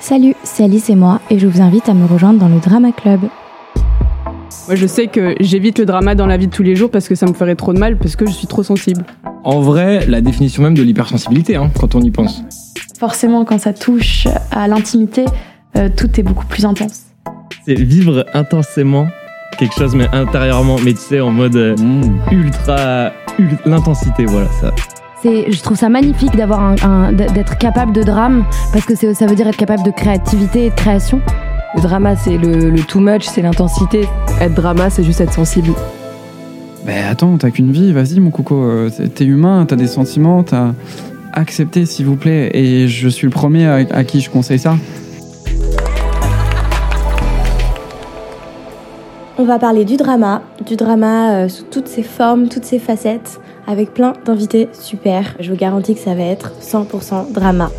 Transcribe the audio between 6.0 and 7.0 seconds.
dans la vie de tous les jours